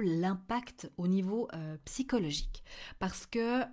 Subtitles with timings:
[0.00, 2.64] l'impact au niveau euh, psychologique.
[2.98, 3.64] Parce que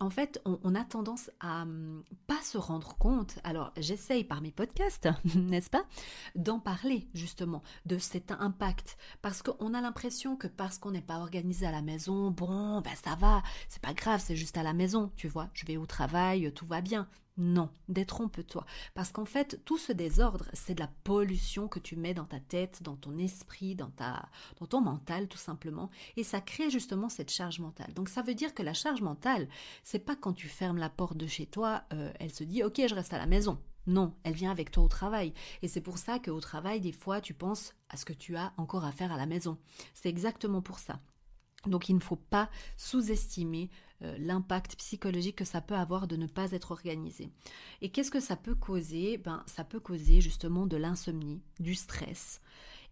[0.00, 3.38] en fait, on, a tendance à hum, pas se rendre compte.
[3.44, 5.84] Alors, j'essaye par mes podcasts, n'est-ce pas,
[6.34, 11.20] d'en parler justement de cet impact, parce qu'on a l'impression que parce qu'on n'est pas
[11.20, 14.72] organisé à la maison, bon, ben ça va, c'est pas grave, c'est juste à la
[14.72, 15.48] maison, tu vois.
[15.54, 17.08] Je vais au travail, tout va bien.
[17.36, 18.64] Non, détrompe-toi.
[18.94, 22.38] Parce qu'en fait, tout ce désordre, c'est de la pollution que tu mets dans ta
[22.38, 24.28] tête, dans ton esprit, dans, ta,
[24.60, 25.90] dans ton mental, tout simplement.
[26.16, 27.92] Et ça crée justement cette charge mentale.
[27.94, 29.48] Donc ça veut dire que la charge mentale,
[29.82, 32.80] c'est pas quand tu fermes la porte de chez toi, euh, elle se dit ok,
[32.88, 33.58] je reste à la maison.
[33.86, 35.34] Non, elle vient avec toi au travail.
[35.60, 38.52] Et c'est pour ça qu'au travail, des fois, tu penses à ce que tu as
[38.56, 39.58] encore à faire à la maison.
[39.92, 41.00] C'est exactement pour ça.
[41.66, 43.70] Donc il ne faut pas sous-estimer
[44.18, 47.30] l'impact psychologique que ça peut avoir de ne pas être organisé.
[47.82, 49.18] Et qu'est-ce que ça peut causer?
[49.18, 52.40] Ben ça peut causer justement de l'insomnie, du stress,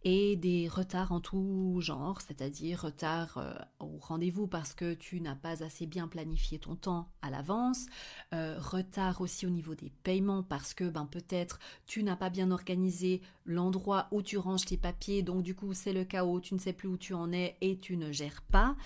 [0.05, 5.37] et des retards en tout genre, c'est-à-dire retard euh, au rendez-vous parce que tu n'as
[5.37, 7.87] pas assez bien planifié ton temps à l'avance,
[8.35, 12.51] euh, retard aussi au niveau des paiements parce que ben peut-être tu n'as pas bien
[12.51, 16.59] organisé l'endroit où tu ranges tes papiers, donc du coup c'est le chaos, tu ne
[16.59, 18.77] sais plus où tu en es et tu ne gères pas,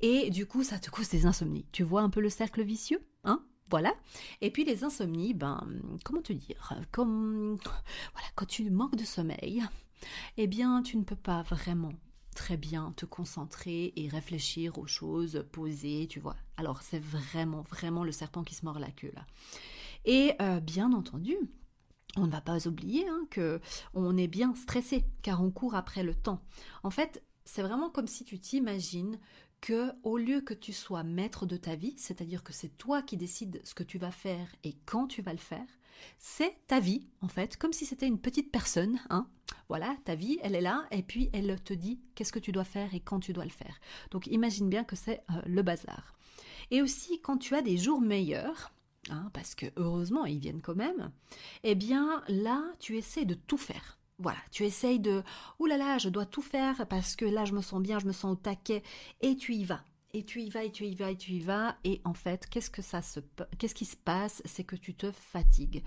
[0.00, 1.66] et du coup ça te cause des insomnies.
[1.72, 3.42] Tu vois un peu le cercle vicieux, hein?
[3.70, 3.94] Voilà.
[4.40, 5.60] Et puis les insomnies, ben,
[6.04, 7.58] comment te dire, comme,
[8.12, 9.62] voilà, quand tu manques de sommeil,
[10.36, 11.92] eh bien, tu ne peux pas vraiment
[12.34, 16.36] très bien te concentrer et réfléchir aux choses posées, tu vois.
[16.56, 19.26] Alors, c'est vraiment, vraiment le serpent qui se mord la queue là.
[20.04, 21.36] Et euh, bien entendu,
[22.16, 23.60] on ne va pas oublier hein, que
[23.94, 26.40] on est bien stressé car on court après le temps.
[26.82, 29.18] En fait, c'est vraiment comme si tu t'imagines
[29.60, 33.16] que au lieu que tu sois maître de ta vie, c'est-à-dire que c'est toi qui
[33.16, 35.66] décides ce que tu vas faire et quand tu vas le faire,
[36.18, 39.26] c'est ta vie, en fait, comme si c'était une petite personne, hein.
[39.68, 42.64] Voilà, ta vie, elle est là, et puis elle te dit qu'est-ce que tu dois
[42.64, 43.80] faire et quand tu dois le faire.
[44.10, 46.14] Donc imagine bien que c'est euh, le bazar.
[46.70, 48.72] Et aussi, quand tu as des jours meilleurs,
[49.10, 51.10] hein, parce que heureusement, ils viennent quand même,
[51.64, 53.97] eh bien là, tu essaies de tout faire.
[54.18, 55.22] Voilà, tu essayes de,
[55.60, 58.06] ouh là là, je dois tout faire parce que là, je me sens bien, je
[58.06, 58.82] me sens au taquet,
[59.20, 59.82] et tu y vas
[60.14, 62.46] et tu y vas et tu y vas et tu y vas et en fait
[62.48, 63.20] qu'est-ce que ça se
[63.58, 64.40] qu'est-ce qui se passe?
[64.44, 65.84] C'est que tu te fatigues.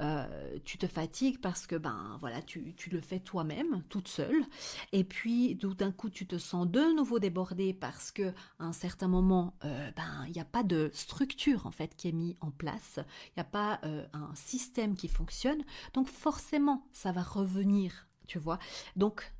[0.00, 4.44] Euh, tu te fatigues parce que ben voilà tu, tu le fais toi-même toute seule.
[4.92, 8.72] Et puis tout d'un coup tu te sens de nouveau débordé parce que à un
[8.72, 12.36] certain moment euh, ben il n'y a pas de structure en fait qui est mis
[12.40, 12.98] en place.
[13.28, 15.62] Il n'y a pas euh, un système qui fonctionne.
[15.94, 18.58] Donc forcément ça va revenir tu vois.
[18.96, 19.32] Donc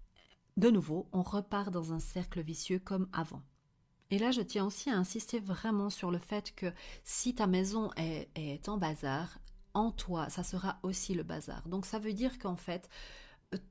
[0.56, 3.42] de nouveau on repart dans un cercle vicieux comme avant
[4.10, 6.72] et là, je tiens aussi à insister vraiment sur le fait que
[7.04, 9.38] si ta maison est, en bazar,
[9.72, 11.66] en toi, ça sera aussi le bazar.
[11.68, 12.88] Donc ça veut dire qu'en fait,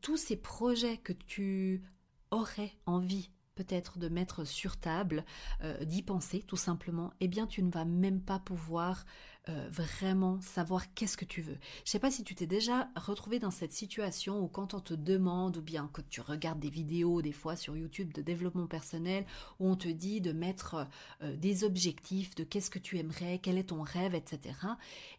[0.02, 1.84] tous ces projets que tu
[2.32, 5.26] aurais envie peut-être de mettre sur table,
[5.64, 9.06] euh, d'y penser tout simplement, eh bien tu ne vas même pas pouvoir
[9.48, 11.58] euh, vraiment savoir qu'est-ce que tu veux.
[11.86, 14.94] Je sais pas si tu t'es déjà retrouvé dans cette situation où quand on te
[14.94, 19.26] demande ou bien que tu regardes des vidéos des fois sur YouTube de développement personnel
[19.60, 20.88] où on te dit de mettre
[21.24, 24.56] euh, des objectifs de qu'est-ce que tu aimerais, quel est ton rêve, etc.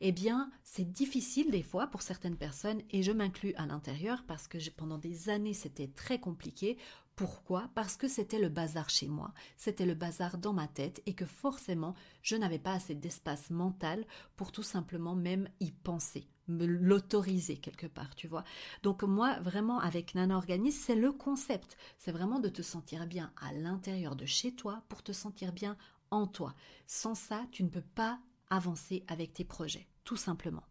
[0.00, 4.46] Eh bien, c'est difficile des fois pour certaines personnes et je m'inclus à l'intérieur parce
[4.46, 6.76] que pendant des années c'était très compliqué
[7.20, 7.68] pourquoi?
[7.74, 11.26] Parce que c'était le bazar chez moi, c'était le bazar dans ma tête et que
[11.26, 14.06] forcément je n'avais pas assez d'espace mental
[14.36, 18.44] pour tout simplement même y penser, me l'autoriser quelque part, tu vois.
[18.82, 23.32] Donc moi vraiment avec Nana Organisme, c'est le concept, c'est vraiment de te sentir bien
[23.40, 25.76] à l'intérieur de chez toi pour te sentir bien
[26.10, 26.54] en toi.
[26.86, 28.18] Sans ça, tu ne peux pas
[28.50, 30.69] avancer avec tes projets, tout simplement.